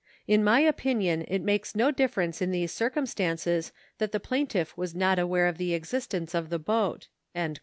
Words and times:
In 0.35 0.43
my 0.43 0.61
opinion 0.61 1.25
it 1.27 1.43
makes 1.43 1.75
no 1.75 1.91
difference 1.91 2.41
in 2.41 2.49
these 2.49 2.71
circumstances 2.71 3.71
that 3.99 4.11
the 4.11 4.19
plaintiff 4.19 4.75
was 4.75 4.95
not 4.95 5.19
aware 5.19 5.45
of 5.45 5.59
the 5.59 5.75
existence 5.75 6.33
of 6.33 6.49
the 6.49 6.57
boat." 6.57 7.07